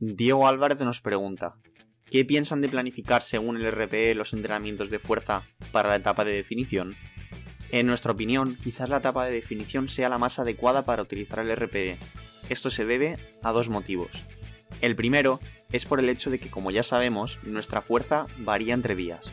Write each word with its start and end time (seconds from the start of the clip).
Diego 0.00 0.46
Álvarez 0.46 0.78
nos 0.78 1.00
pregunta, 1.00 1.56
¿qué 2.08 2.24
piensan 2.24 2.60
de 2.60 2.68
planificar 2.68 3.20
según 3.20 3.56
el 3.56 3.68
RPE 3.72 4.14
los 4.14 4.32
entrenamientos 4.32 4.90
de 4.90 5.00
fuerza 5.00 5.42
para 5.72 5.88
la 5.88 5.96
etapa 5.96 6.24
de 6.24 6.34
definición? 6.34 6.94
En 7.72 7.88
nuestra 7.88 8.12
opinión, 8.12 8.56
quizás 8.62 8.88
la 8.88 8.98
etapa 8.98 9.26
de 9.26 9.32
definición 9.32 9.88
sea 9.88 10.08
la 10.08 10.18
más 10.18 10.38
adecuada 10.38 10.84
para 10.84 11.02
utilizar 11.02 11.40
el 11.40 11.54
RPE. 11.54 11.98
Esto 12.48 12.70
se 12.70 12.84
debe 12.84 13.18
a 13.42 13.50
dos 13.50 13.70
motivos. 13.70 14.10
El 14.80 14.94
primero 14.94 15.40
es 15.72 15.84
por 15.84 15.98
el 15.98 16.08
hecho 16.08 16.30
de 16.30 16.38
que, 16.38 16.48
como 16.48 16.70
ya 16.70 16.84
sabemos, 16.84 17.40
nuestra 17.42 17.82
fuerza 17.82 18.28
varía 18.38 18.74
entre 18.74 18.94
días. 18.94 19.26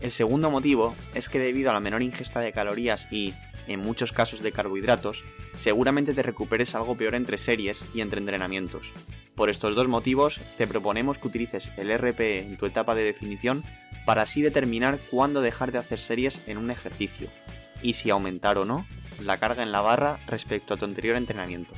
El 0.00 0.12
segundo 0.12 0.50
motivo 0.50 0.94
es 1.14 1.28
que 1.28 1.38
debido 1.38 1.68
a 1.68 1.74
la 1.74 1.80
menor 1.80 2.00
ingesta 2.00 2.40
de 2.40 2.52
calorías 2.52 3.06
y, 3.12 3.34
en 3.72 3.80
muchos 3.80 4.12
casos 4.12 4.40
de 4.40 4.52
carbohidratos, 4.52 5.24
seguramente 5.54 6.14
te 6.14 6.22
recuperes 6.22 6.74
algo 6.74 6.96
peor 6.96 7.14
entre 7.14 7.38
series 7.38 7.84
y 7.94 8.00
entre 8.00 8.20
entrenamientos. 8.20 8.92
Por 9.34 9.48
estos 9.48 9.74
dos 9.74 9.88
motivos, 9.88 10.40
te 10.58 10.66
proponemos 10.66 11.18
que 11.18 11.28
utilices 11.28 11.70
el 11.76 11.96
RPE 11.96 12.40
en 12.40 12.56
tu 12.56 12.66
etapa 12.66 12.94
de 12.94 13.04
definición 13.04 13.64
para 14.04 14.22
así 14.22 14.42
determinar 14.42 14.98
cuándo 15.10 15.40
dejar 15.40 15.72
de 15.72 15.78
hacer 15.78 15.98
series 15.98 16.42
en 16.46 16.58
un 16.58 16.70
ejercicio, 16.70 17.28
y 17.82 17.94
si 17.94 18.10
aumentar 18.10 18.58
o 18.58 18.64
no 18.64 18.86
la 19.22 19.38
carga 19.38 19.62
en 19.62 19.72
la 19.72 19.80
barra 19.80 20.18
respecto 20.26 20.74
a 20.74 20.76
tu 20.76 20.84
anterior 20.84 21.16
entrenamiento. 21.16 21.74